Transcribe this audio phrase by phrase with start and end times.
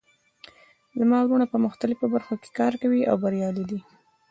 [0.99, 3.79] زما وروڼه په مختلفو برخو کې کار کوي او بریالي دي